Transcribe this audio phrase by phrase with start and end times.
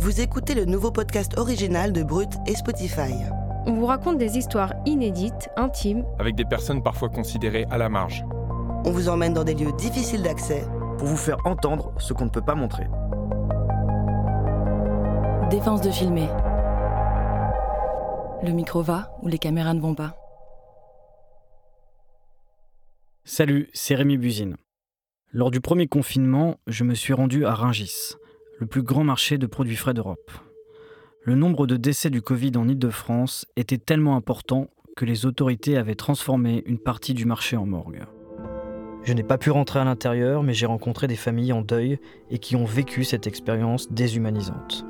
[0.00, 3.12] Vous écoutez le nouveau podcast original de Brut et Spotify.
[3.66, 8.24] On vous raconte des histoires inédites, intimes, avec des personnes parfois considérées à la marge.
[8.86, 10.64] On vous emmène dans des lieux difficiles d'accès
[10.96, 12.84] pour vous faire entendre ce qu'on ne peut pas montrer.
[15.50, 16.28] Défense de filmer.
[18.42, 20.16] Le micro va ou les caméras ne vont pas.
[23.24, 24.56] Salut, c'est Rémi Buzine.
[25.30, 28.14] Lors du premier confinement, je me suis rendu à Ringis,
[28.60, 30.30] le plus grand marché de produits frais d'Europe.
[31.24, 35.94] Le nombre de décès du Covid en Ile-de-France était tellement important que les autorités avaient
[35.94, 38.02] transformé une partie du marché en morgue.
[39.02, 41.98] Je n'ai pas pu rentrer à l'intérieur, mais j'ai rencontré des familles en deuil
[42.30, 44.84] et qui ont vécu cette expérience déshumanisante.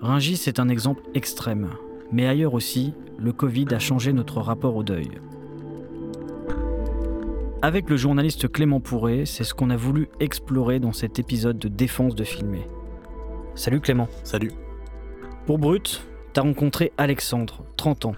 [0.00, 1.70] Ringis est un exemple extrême,
[2.10, 5.10] mais ailleurs aussi, le Covid a changé notre rapport au deuil.
[7.62, 11.68] Avec le journaliste Clément Pourré, c'est ce qu'on a voulu explorer dans cet épisode de
[11.68, 12.66] Défense de filmer.
[13.54, 14.08] Salut Clément.
[14.24, 14.52] Salut.
[15.44, 16.02] Pour Brut,
[16.32, 18.14] t'as rencontré Alexandre, 30 ans.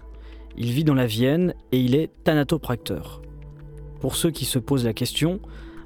[0.57, 3.21] Il vit dans la Vienne et il est thanatopracteur.
[4.01, 5.41] Pour ceux qui se posent la question,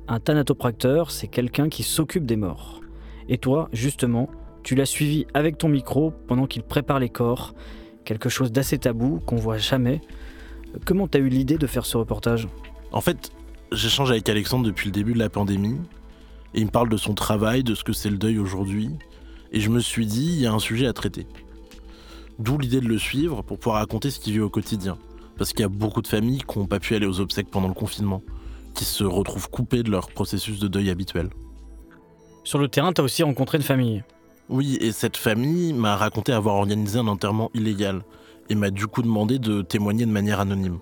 [0.07, 2.83] un thanatopracteur, c'est quelqu'un qui s'occupe des morts.
[3.31, 4.29] Et toi, justement,
[4.65, 7.55] tu l'as suivi avec ton micro pendant qu'il prépare les corps,
[8.05, 10.03] quelque chose d'assez tabou qu'on voit jamais.
[10.85, 12.49] Comment t'as eu l'idée de faire ce reportage?
[12.93, 13.33] En fait,
[13.73, 15.79] j'échange avec Alexandre depuis le début de la pandémie.
[16.55, 18.91] Et il me parle de son travail, de ce que c'est le deuil aujourd'hui.
[19.53, 21.27] Et je me suis dit, il y a un sujet à traiter.
[22.39, 24.99] D'où l'idée de le suivre pour pouvoir raconter ce qu'il vit au quotidien.
[25.39, 27.69] Parce qu'il y a beaucoup de familles qui n'ont pas pu aller aux obsèques pendant
[27.69, 28.23] le confinement,
[28.75, 31.31] qui se retrouvent coupées de leur processus de deuil habituel.
[32.45, 34.05] Sur le terrain, tu as aussi rencontré une famille.
[34.49, 38.03] Oui, et cette famille m'a raconté avoir organisé un enterrement illégal
[38.49, 40.79] et m'a du coup demandé de témoigner de manière anonyme.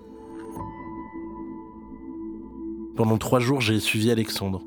[2.95, 4.61] Pendant trois jours, j'ai suivi Alexandre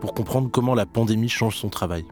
[0.00, 2.04] pour comprendre comment la pandémie change son travail.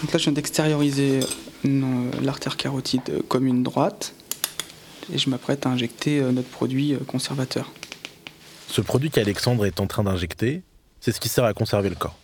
[0.00, 1.20] Donc là, je viens d'extérioriser
[1.64, 4.14] euh, l'artère carotide commune droite
[5.12, 7.72] et je m'apprête à injecter euh, notre produit euh, conservateur.
[8.68, 10.62] Ce produit qu'Alexandre est en train d'injecter,
[11.00, 12.16] c'est ce qui sert à conserver le corps.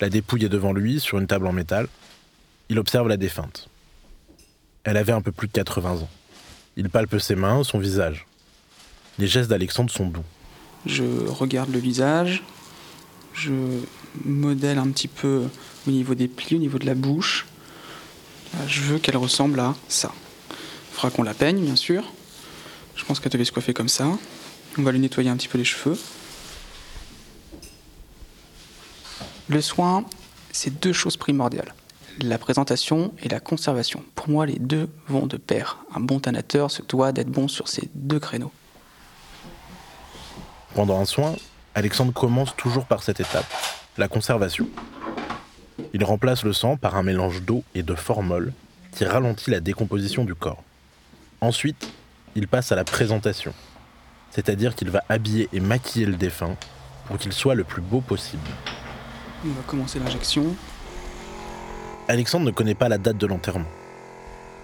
[0.00, 1.88] La dépouille est devant lui, sur une table en métal.
[2.70, 3.68] Il observe la défunte.
[4.84, 6.08] Elle avait un peu plus de 80 ans.
[6.76, 8.26] Il palpe ses mains, son visage.
[9.18, 10.24] Les gestes d'Alexandre sont doux.
[10.86, 12.42] Je regarde le visage,
[13.32, 13.52] je
[14.24, 15.44] modèle un petit peu
[15.86, 17.46] au niveau des plis, au niveau de la bouche.
[18.68, 20.12] Je veux qu'elle ressemble à ça.
[21.02, 22.04] Il qu'on la peigne, bien sûr.
[22.96, 24.06] Je pense qu'elle devait se coiffer comme ça.
[24.78, 25.98] On va lui nettoyer un petit peu les cheveux.
[29.48, 30.04] Le soin,
[30.52, 31.74] c'est deux choses primordiales
[32.20, 34.02] la présentation et la conservation.
[34.14, 35.78] Pour moi, les deux vont de pair.
[35.94, 38.52] Un bon tanateur se doit d'être bon sur ces deux créneaux.
[40.74, 41.34] Pendant un soin,
[41.74, 43.46] Alexandre commence toujours par cette étape,
[43.96, 44.68] la conservation.
[45.92, 48.52] Il remplace le sang par un mélange d'eau et de formol
[48.92, 50.62] qui ralentit la décomposition du corps.
[51.40, 51.90] Ensuite,
[52.36, 53.52] il passe à la présentation,
[54.30, 56.56] c'est-à-dire qu'il va habiller et maquiller le défunt
[57.06, 58.48] pour qu'il soit le plus beau possible.
[59.44, 60.54] On va commencer l'injection.
[62.06, 63.70] Alexandre ne connaît pas la date de l'enterrement.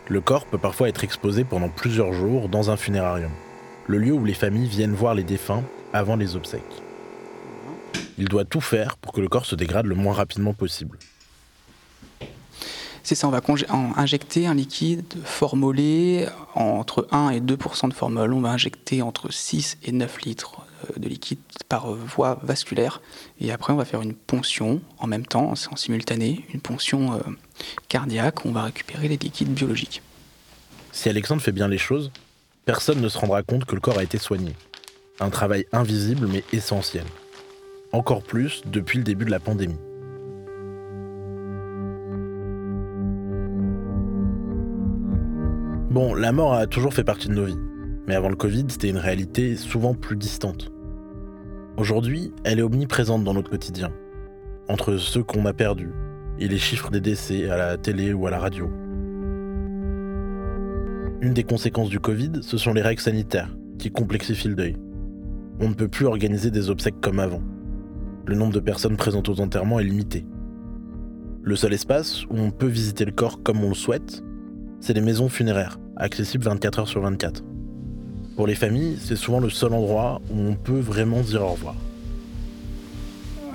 [0.08, 3.30] Le corps peut parfois être exposé pendant plusieurs jours dans un funérarium,
[3.86, 5.62] le lieu où les familles viennent voir les défunts
[5.94, 6.82] avant les obsèques.
[8.18, 10.98] Il doit tout faire pour que le corps se dégrade le moins rapidement possible.
[13.02, 13.40] C'est ça, on va
[13.96, 18.32] injecter un liquide formolé entre 1 et 2% de formol.
[18.32, 21.38] On va injecter entre 6 et 9 litres euh, de liquide
[21.68, 23.00] par voie vasculaire.
[23.40, 27.18] Et après, on va faire une ponction en même temps, en simultané, une ponction euh,
[27.88, 28.44] cardiaque.
[28.44, 30.02] On va récupérer les liquides biologiques.
[30.92, 32.10] Si Alexandre fait bien les choses,
[32.64, 34.54] personne ne se rendra compte que le corps a été soigné.
[35.20, 37.04] Un travail invisible mais essentiel.
[37.92, 39.76] Encore plus depuis le début de la pandémie.
[45.90, 47.58] Bon, la mort a toujours fait partie de nos vies.
[48.06, 50.70] Mais avant le Covid, c'était une réalité souvent plus distante.
[51.76, 53.90] Aujourd'hui, elle est omniprésente dans notre quotidien,
[54.68, 55.90] entre ceux qu'on a perdus
[56.38, 58.70] et les chiffres des décès à la télé ou à la radio.
[61.22, 64.76] Une des conséquences du Covid, ce sont les règles sanitaires qui complexifient le deuil.
[65.58, 67.42] On ne peut plus organiser des obsèques comme avant.
[68.26, 70.24] Le nombre de personnes présentes aux enterrements est limité.
[71.42, 74.22] Le seul espace où on peut visiter le corps comme on le souhaite,
[74.80, 77.42] c'est les maisons funéraires, accessibles 24 heures sur 24.
[78.36, 81.74] Pour les familles, c'est souvent le seul endroit où on peut vraiment dire au revoir.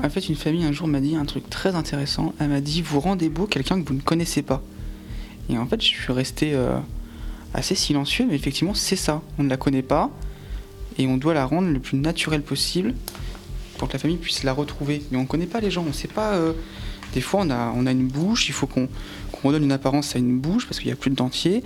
[0.03, 2.33] En fait, une famille un jour m'a dit un truc très intéressant.
[2.39, 4.61] Elle m'a dit Vous rendez beau quelqu'un que vous ne connaissez pas.
[5.49, 6.77] Et en fait, je suis resté euh,
[7.53, 9.21] assez silencieux, mais effectivement, c'est ça.
[9.39, 10.11] On ne la connaît pas
[10.97, 12.93] et on doit la rendre le plus naturel possible
[13.77, 15.01] pour que la famille puisse la retrouver.
[15.09, 16.35] Mais on ne connaît pas les gens, on ne sait pas.
[16.35, 16.53] euh,
[17.15, 18.89] des fois, on a, on a une bouche, il faut qu'on
[19.41, 21.63] redonne une apparence à une bouche parce qu'il n'y a plus de dentier.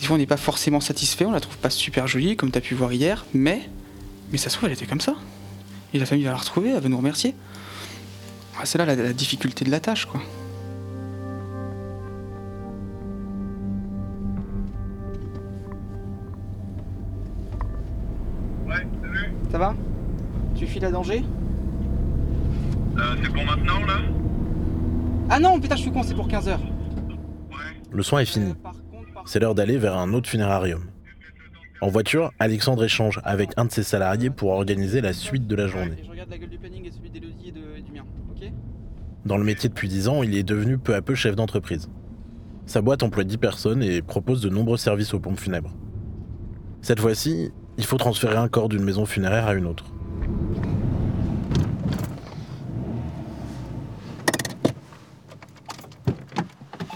[0.00, 2.56] Des fois, on n'est pas forcément satisfait, on la trouve pas super jolie, comme tu
[2.56, 3.68] as pu voir hier, mais,
[4.32, 5.14] mais ça se trouve, elle était comme ça.
[5.92, 7.34] Et la famille va la retrouver, elle va nous remercier.
[8.58, 10.22] Ah, c'est là la, la difficulté de la tâche, quoi.
[18.66, 19.32] Ouais, salut.
[19.50, 19.74] Ça va?
[20.56, 21.22] Tu files à danger?
[22.96, 23.98] Euh, c'est pour maintenant là?
[25.34, 26.58] Ah non, putain, je suis con, c'est pour 15h.
[27.90, 28.52] Le soin est fini.
[29.24, 30.84] C'est l'heure d'aller vers un autre funérarium.
[31.80, 35.68] En voiture, Alexandre échange avec un de ses salariés pour organiser la suite de la
[35.68, 36.02] journée.
[39.24, 41.88] Dans le métier depuis 10 ans, il est devenu peu à peu chef d'entreprise.
[42.66, 45.74] Sa boîte emploie 10 personnes et propose de nombreux services aux pompes funèbres.
[46.82, 49.94] Cette fois-ci, il faut transférer un corps d'une maison funéraire à une autre.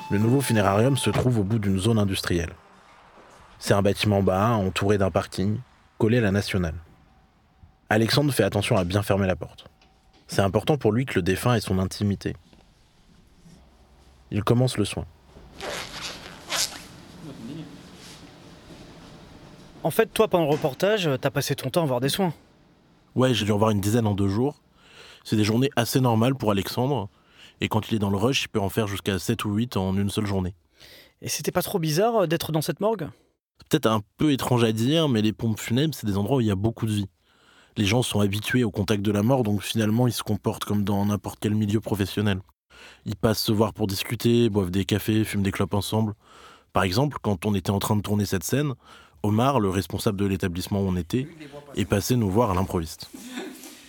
[0.08, 2.55] Le nouveau funérarium se trouve au bout d'une zone industrielle.
[3.58, 5.58] C'est un bâtiment bas, entouré d'un parking,
[5.99, 6.76] collé à la nationale.
[7.91, 9.67] Alexandre fait attention à bien fermer la porte.
[10.29, 12.37] C'est important pour lui que le défunt ait son intimité.
[14.31, 15.06] Il commence le soin.
[19.82, 22.32] En fait, toi, pendant le reportage, t'as passé ton temps à voir des soins.
[23.17, 24.61] Ouais, j'ai dû en voir une dizaine en deux jours.
[25.25, 27.09] C'est des journées assez normales pour Alexandre.
[27.61, 29.76] Et quand il est dans le rush, il peut en faire jusqu'à 7 ou 8
[29.76, 30.55] en une seule journée.
[31.23, 33.08] Et c'était pas trop bizarre euh, d'être dans cette morgue?
[33.69, 36.47] Peut-être un peu étrange à dire, mais les pompes funèbres, c'est des endroits où il
[36.47, 37.06] y a beaucoup de vie.
[37.76, 40.85] Les gens sont habitués au contact de la mort, donc finalement, ils se comportent comme
[40.85, 42.41] dans n'importe quel milieu professionnel.
[43.05, 46.14] Ils passent se voir pour discuter, boivent des cafés, fument des clopes ensemble.
[46.73, 48.75] Par exemple, quand on était en train de tourner cette scène,
[49.23, 51.26] Omar, le responsable de l'établissement où on était,
[51.75, 53.11] est passé nous voir à l'improviste.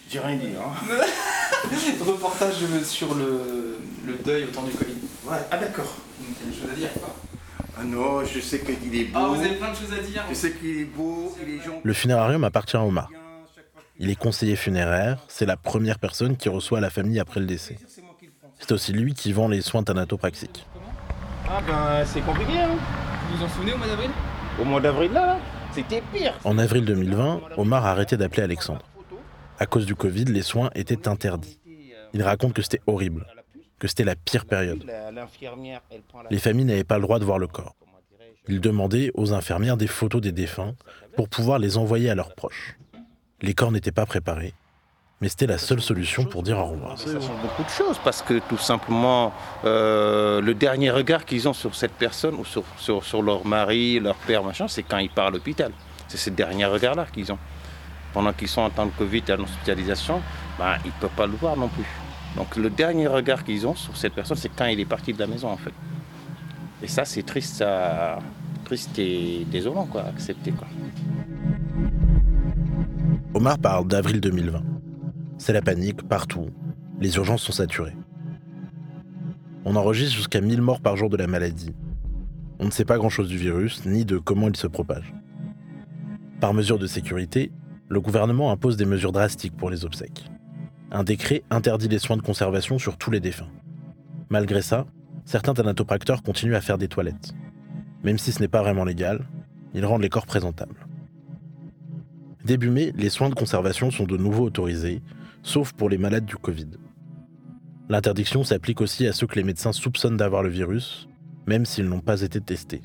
[0.09, 1.03] J'ai rien dit, hein.
[2.05, 4.93] Reportage sur le, le deuil au temps du Covid.
[5.25, 5.93] Ouais, ah d'accord.
[6.21, 7.15] Il y a des choses à dire, quoi.
[7.79, 9.19] Ah non, je sais qu'il est beau.
[9.19, 11.57] Ah, vous avez plein de choses à dire Je sais qu'il est beau, il est
[11.57, 11.79] gentil.
[11.83, 13.09] Le funérarium appartient à Omar.
[13.99, 17.77] Il est conseiller funéraire, c'est la première personne qui reçoit la famille après le décès.
[18.59, 20.65] C'est aussi lui qui vend les soins thanatopraxiques.
[21.49, 22.69] Ah ben, c'est compliqué, hein.
[23.29, 24.09] Vous vous en souvenez au mois d'avril?
[24.59, 25.37] Au mois d'avril, là,
[25.73, 26.33] c'était pire.
[26.43, 28.81] En avril 2020, Omar a arrêté d'appeler Alexandre.
[29.59, 31.59] À cause du Covid, les soins étaient interdits.
[32.13, 33.25] Il raconte que c'était horrible,
[33.79, 34.85] que c'était la pire période.
[36.29, 37.75] Les familles n'avaient pas le droit de voir le corps.
[38.47, 40.75] Il demandait aux infirmières des photos des défunts
[41.15, 42.77] pour pouvoir les envoyer à leurs proches.
[43.41, 44.53] Les corps n'étaient pas préparés,
[45.21, 46.97] mais c'était la seule solution pour dire au revoir.
[46.97, 49.33] Ça change beaucoup de choses parce que tout simplement,
[49.65, 54.43] euh, le dernier regard qu'ils ont sur cette personne ou sur, leur mari, leur père,
[54.67, 55.71] c'est quand ils partent à l'hôpital.
[56.07, 57.39] C'est ce dernier regard-là qu'ils ont.
[58.17, 60.23] Pendant qu'ils sont en temps de Covid et en hospitalisation,
[60.57, 61.85] ben, ils ne peuvent pas le voir non plus.
[62.35, 65.19] Donc le dernier regard qu'ils ont sur cette personne, c'est quand il est parti de
[65.19, 65.73] la maison en fait.
[66.81, 67.63] Et ça, c'est triste,
[68.65, 70.67] triste et désolant quoi, à accepter quoi.
[73.35, 74.63] Omar parle d'avril 2020.
[75.37, 76.49] C'est la panique partout.
[76.99, 77.95] Les urgences sont saturées.
[79.63, 81.75] On enregistre jusqu'à 1000 morts par jour de la maladie.
[82.57, 85.13] On ne sait pas grand-chose du virus, ni de comment il se propage.
[86.39, 87.51] Par mesure de sécurité,
[87.89, 90.25] le gouvernement impose des mesures drastiques pour les obsèques.
[90.91, 93.49] Un décret interdit les soins de conservation sur tous les défunts.
[94.29, 94.85] Malgré ça,
[95.25, 97.33] certains thanatopracteurs continuent à faire des toilettes.
[98.03, 99.25] Même si ce n'est pas vraiment légal,
[99.73, 100.87] ils rendent les corps présentables.
[102.45, 105.01] Début mai, les soins de conservation sont de nouveau autorisés,
[105.43, 106.69] sauf pour les malades du Covid.
[107.89, 111.07] L'interdiction s'applique aussi à ceux que les médecins soupçonnent d'avoir le virus,
[111.45, 112.81] même s'ils n'ont pas été testés.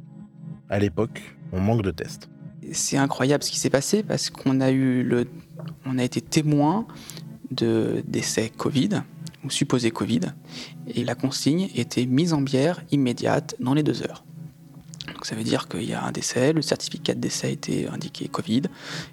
[0.68, 2.31] À l'époque, on manque de tests.
[2.73, 5.26] C'est incroyable ce qui s'est passé parce qu'on a eu le,
[5.99, 6.87] été témoin
[7.50, 9.02] de décès Covid
[9.45, 10.21] ou supposé Covid
[10.88, 14.25] et la consigne était mise en bière immédiate dans les deux heures.
[15.09, 18.29] Donc ça veut dire qu'il y a un décès, le certificat de décès était indiqué
[18.29, 18.62] Covid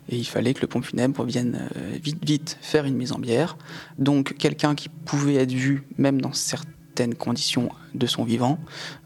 [0.08, 3.20] et il fallait que le pompe funèbre vienne euh, vite vite faire une mise en
[3.20, 3.58] bière.
[3.98, 8.60] Donc quelqu'un qui pouvait être vu même dans certaines conditions de son vivant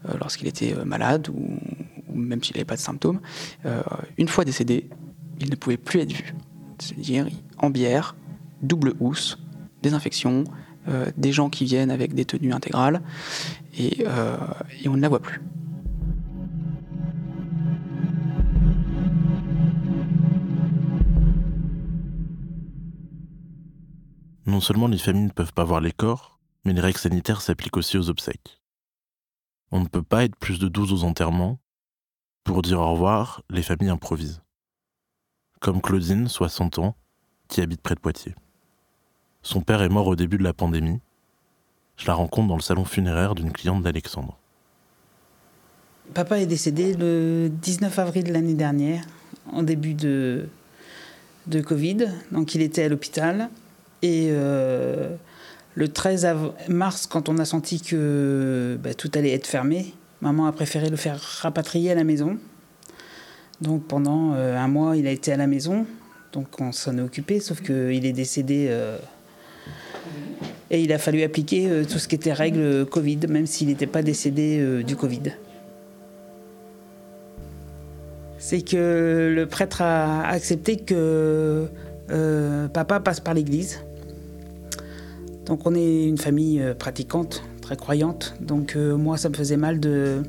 [0.08, 1.58] euh, lorsqu'il était euh, malade ou
[2.14, 3.20] même s'il n'avait pas de symptômes,
[3.66, 3.82] euh,
[4.18, 4.88] une fois décédé,
[5.40, 6.34] il ne pouvait plus être vu.
[6.78, 7.26] C'est-à-dire
[7.58, 8.16] en bière,
[8.62, 9.38] double housse,
[9.82, 10.44] désinfection,
[10.88, 13.02] euh, des gens qui viennent avec des tenues intégrales,
[13.78, 14.36] et, euh,
[14.82, 15.40] et on ne la voit plus.
[24.46, 27.76] Non seulement les familles ne peuvent pas voir les corps, mais les règles sanitaires s'appliquent
[27.76, 28.60] aussi aux obsèques.
[29.72, 31.58] On ne peut pas être plus de 12 aux enterrements.
[32.44, 34.42] Pour dire au revoir, les familles improvisent.
[35.60, 36.94] Comme Claudine, 60 ans,
[37.48, 38.34] qui habite près de Poitiers.
[39.42, 41.00] Son père est mort au début de la pandémie.
[41.96, 44.36] Je la rencontre dans le salon funéraire d'une cliente d'Alexandre.
[46.12, 49.04] Papa est décédé le 19 avril de l'année dernière,
[49.52, 50.48] en début de,
[51.46, 52.08] de Covid.
[52.30, 53.48] Donc il était à l'hôpital.
[54.02, 55.14] Et euh,
[55.74, 60.46] le 13 av- mars, quand on a senti que bah, tout allait être fermé, maman
[60.46, 62.38] a préféré le faire rapatrier à la maison.
[63.60, 65.86] Donc pendant euh, un mois, il a été à la maison.
[66.32, 68.66] Donc on s'en est occupé, sauf qu'il est décédé.
[68.70, 68.98] euh,
[70.70, 73.86] et il a fallu appliquer euh, tout ce qui était règles Covid, même s'il n'était
[73.86, 75.34] pas décédé du Covid.
[78.38, 81.68] C'est que le prêtre a accepté que
[82.72, 83.80] papa passe par l'église.
[85.46, 88.36] Donc on est une famille pratiquante, très croyante.
[88.40, 90.22] Donc euh, moi, ça me faisait mal de,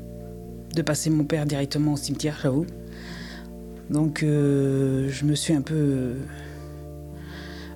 [0.74, 2.66] de passer mon père directement au cimetière, j'avoue.
[3.90, 6.14] Donc euh, je me suis un peu euh,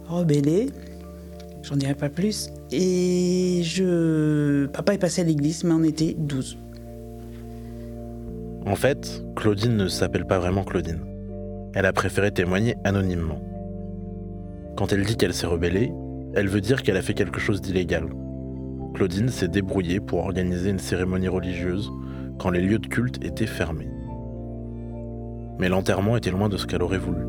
[0.08, 0.70] rebellée.
[1.62, 2.50] J'en dirai pas plus.
[2.72, 4.66] Et je...
[4.66, 6.56] Papa est passé à l'église, mais on était 12.
[8.66, 11.00] En fait, Claudine ne s'appelle pas vraiment Claudine.
[11.74, 13.40] Elle a préféré témoigner anonymement.
[14.76, 15.92] Quand elle dit qu'elle s'est rebellée,
[16.34, 18.06] elle veut dire qu'elle a fait quelque chose d'illégal.
[18.94, 21.90] Claudine s'est débrouillée pour organiser une cérémonie religieuse
[22.38, 23.88] quand les lieux de culte étaient fermés.
[25.59, 27.25] Mais l'enterrement était loin de ce qu'elle aurait voulu.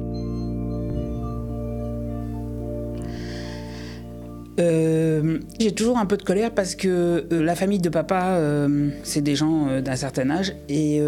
[4.60, 8.89] Euh, j'ai toujours un peu de colère parce que euh, la famille de papa, euh,
[9.03, 11.01] c'est des gens d'un certain âge et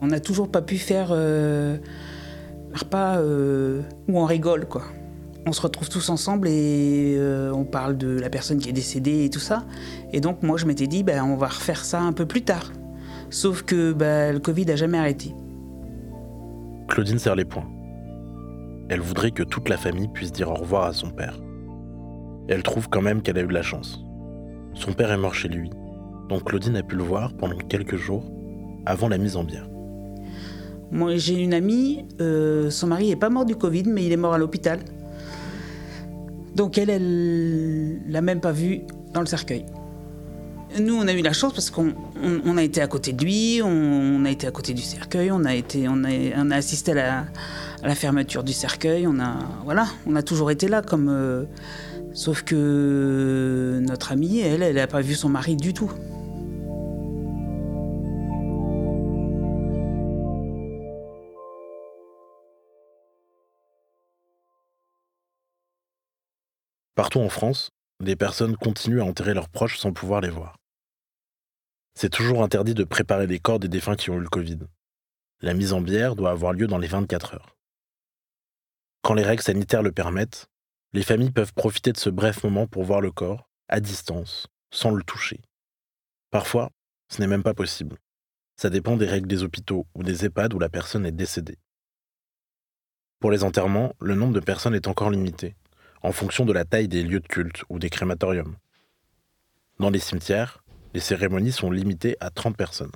[0.00, 1.78] on n'a toujours pas pu faire un
[2.74, 4.84] repas où on rigole, quoi.
[5.46, 9.24] On se retrouve tous ensemble et euh, on parle de la personne qui est décédée
[9.24, 9.64] et tout ça.
[10.12, 12.72] Et donc moi je m'étais dit, ben, on va refaire ça un peu plus tard.
[13.30, 15.34] Sauf que ben, le Covid a jamais arrêté.
[16.88, 17.68] Claudine serre les poings.
[18.88, 21.40] Elle voudrait que toute la famille puisse dire au revoir à son père.
[22.48, 24.04] Et elle trouve quand même qu'elle a eu de la chance.
[24.74, 25.70] Son père est mort chez lui,
[26.28, 28.24] donc Claudine a pu le voir pendant quelques jours
[28.86, 29.68] avant la mise en bière.
[30.90, 34.16] Moi, j'ai une amie, euh, son mari est pas mort du Covid, mais il est
[34.16, 34.80] mort à l'hôpital.
[36.54, 38.80] Donc elle, elle l'a même pas vu
[39.12, 39.64] dans le cercueil.
[40.80, 41.92] Nous, on a eu la chance parce qu'on
[42.22, 45.30] on- a été à côté de lui, on, on a été à côté du cercueil,
[45.30, 47.26] on a été, on a, assisté à
[47.82, 51.08] la, fermeture du cercueil, on a, voilà, on a toujours été là comme.
[51.10, 51.44] euh,
[52.14, 55.90] sauf que notre amie, elle, elle n'a pas vu son mari du tout.
[67.02, 70.56] Partout en France, des personnes continuent à enterrer leurs proches sans pouvoir les voir.
[71.98, 74.60] C'est toujours interdit de préparer les corps des défunts qui ont eu le Covid.
[75.40, 77.56] La mise en bière doit avoir lieu dans les 24 heures.
[79.02, 80.46] Quand les règles sanitaires le permettent,
[80.92, 84.92] les familles peuvent profiter de ce bref moment pour voir le corps, à distance, sans
[84.92, 85.40] le toucher.
[86.30, 86.70] Parfois,
[87.12, 87.98] ce n'est même pas possible.
[88.54, 91.58] Ça dépend des règles des hôpitaux ou des EHPAD où la personne est décédée.
[93.18, 95.56] Pour les enterrements, le nombre de personnes est encore limité,
[96.02, 98.56] en fonction de la taille des lieux de culte ou des crématoriums.
[99.78, 100.62] Dans les cimetières,
[100.94, 102.92] les cérémonies sont limitées à 30 personnes.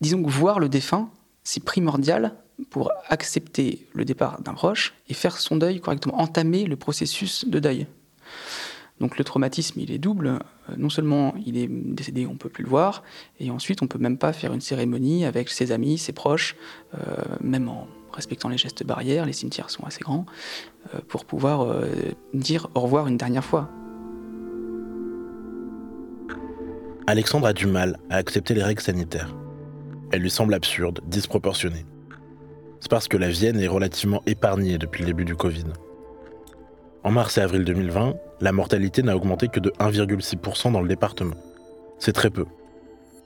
[0.00, 1.10] Disons que voir le défunt,
[1.44, 2.34] c'est primordial
[2.70, 7.58] pour accepter le départ d'un proche et faire son deuil correctement, entamer le processus de
[7.58, 7.86] deuil.
[9.00, 10.26] Donc le traumatisme, il est double.
[10.28, 10.38] Euh,
[10.76, 13.02] Non seulement il est décédé, on peut plus le voir,
[13.40, 16.56] et ensuite on peut même pas faire une cérémonie avec ses amis, ses proches,
[16.94, 16.98] euh,
[17.40, 20.26] même en respectant les gestes barrières, les cimetières sont assez grands,
[20.94, 21.86] euh, pour pouvoir euh,
[22.34, 23.68] dire au revoir une dernière fois.
[27.06, 29.34] Alexandre a du mal à accepter les règles sanitaires.
[30.12, 31.84] Elles lui semblent absurdes, disproportionnées.
[32.80, 35.64] C'est parce que la Vienne est relativement épargnée depuis le début du Covid.
[37.04, 41.34] En mars et avril 2020, la mortalité n'a augmenté que de 1,6% dans le département.
[41.98, 42.44] C'est très peu.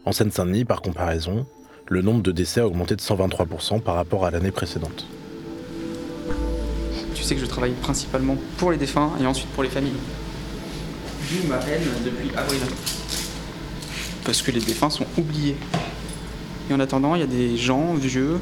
[0.04, 1.46] En Seine-Saint-Denis, par comparaison,
[1.88, 5.06] le nombre de décès a augmenté de 123% par rapport à l'année précédente.
[7.14, 9.92] Tu sais que je travaille principalement pour les défunts et ensuite pour les familles.
[11.30, 12.60] D'où ma haine depuis avril.
[14.24, 15.56] Parce que les défunts sont oubliés.
[16.68, 18.40] Et en attendant, il y a des gens vieux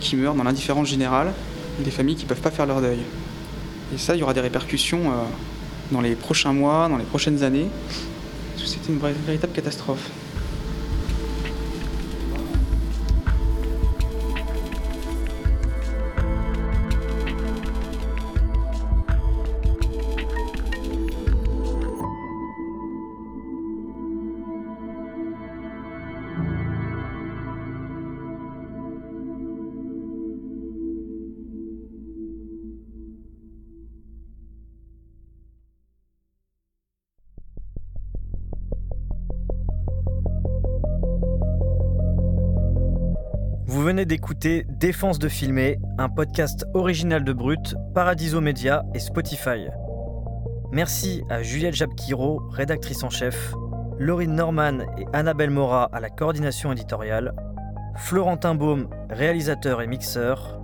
[0.00, 1.32] qui meurent dans l'indifférence générale,
[1.78, 3.00] des familles qui ne peuvent pas faire leur deuil.
[3.94, 5.14] Et ça, il y aura des répercussions euh,
[5.92, 7.68] dans les prochains mois, dans les prochaines années.
[8.56, 10.10] C'était une véritable catastrophe.
[43.84, 49.66] Venez d'écouter Défense de filmer, un podcast original de Brut, Paradiso Media et Spotify.
[50.72, 53.52] Merci à Juliette Jabquiro, rédactrice en chef,
[53.98, 57.34] Laurine Norman et Annabelle Mora à la coordination éditoriale,
[57.96, 60.62] Florentin Baume, réalisateur et mixeur,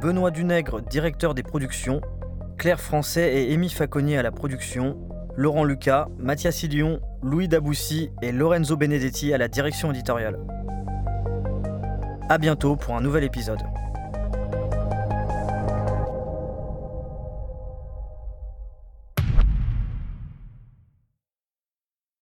[0.00, 2.00] Benoît Dunègre, directeur des productions,
[2.56, 4.96] Claire Français et Amy Faconnier à la production,
[5.36, 10.38] Laurent Lucas, Mathias Ilion, Louis Daboussi et Lorenzo Benedetti à la direction éditoriale.
[12.28, 13.62] A bientôt pour un nouvel épisode.